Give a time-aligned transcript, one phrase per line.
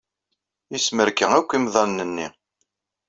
[0.71, 2.27] Yesmerna akk imḍanen-nni.